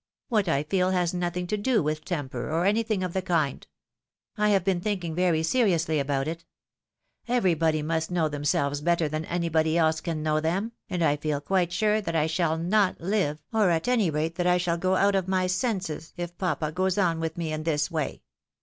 What 0.29 0.47
I 0.47 0.63
feel 0.63 0.89
has 0.89 1.13
nothing 1.13 1.45
to 1.45 1.57
do 1.57 1.83
with 1.83 2.03
temper, 2.03 2.49
or 2.49 2.65
anything 2.65 3.03
of 3.03 3.13
the 3.13 3.21
kind. 3.21 3.67
I 4.35 4.49
have 4.49 4.63
been 4.63 4.81
thinking 4.81 5.13
very 5.13 5.43
seriously 5.43 5.99
about 5.99 6.27
it. 6.27 6.43
Everybody 7.27 7.83
must 7.83 8.09
know 8.09 8.27
themselves 8.27 8.81
better 8.81 9.07
than 9.07 9.25
anybody 9.25 9.77
else 9.77 10.01
can 10.01 10.23
know 10.23 10.39
them, 10.39 10.71
and 10.89 11.03
I 11.03 11.17
feel 11.17 11.39
quite 11.39 11.71
sure 11.71 12.01
that 12.01 12.15
I 12.15 12.25
shall 12.25 12.57
not 12.57 12.97
Uve, 12.97 13.37
or 13.53 13.69
at 13.69 13.87
any 13.87 14.09
rate 14.09 14.33
that 14.37 14.47
I 14.47 14.57
shall 14.57 14.79
go 14.79 14.95
out 14.95 15.13
of 15.13 15.27
my 15.27 15.45
senses, 15.45 16.13
if 16.17 16.35
papa 16.35 16.71
goes 16.71 16.97
on 16.97 17.19
with 17.19 17.37
me 17.37 17.53
in 17.53 17.61
this 17.61 17.91
way. 17.91 18.23